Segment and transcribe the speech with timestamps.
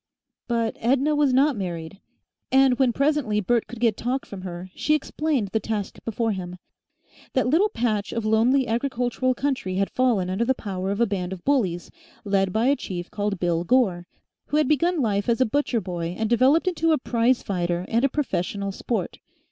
[0.47, 1.99] But Edna was not married,
[2.51, 6.57] and when presently Bert could get talk from her, she explained the task before him.
[7.33, 11.33] That little patch of lonely agricultural country had fallen under the power of a band
[11.33, 11.91] of bullies
[12.25, 14.07] led by a chief called Bill Gore
[14.47, 18.03] who had begun life as a butcher boy and developed into a prize fighter and
[18.03, 19.19] a professional sport.